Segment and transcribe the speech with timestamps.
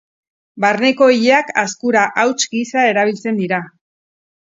[0.65, 3.65] Barneko ileak azkura hauts gisa erabiltzen dira.